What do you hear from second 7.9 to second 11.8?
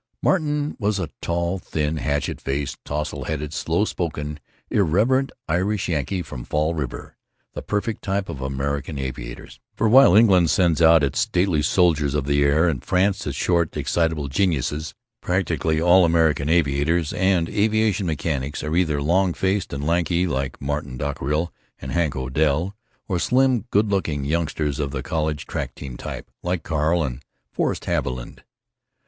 type of American aviators; for while England sends out its stately